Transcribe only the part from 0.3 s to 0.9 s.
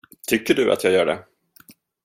du att